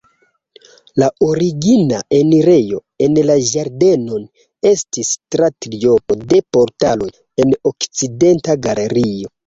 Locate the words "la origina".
1.01-1.99